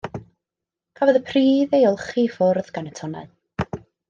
[0.99, 3.31] Cafodd y pridd ei olchi i ffwrdd gan y tonnau.